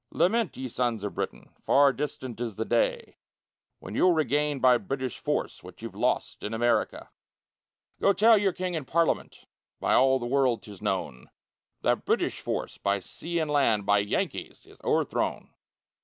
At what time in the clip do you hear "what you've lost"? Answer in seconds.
5.61-6.41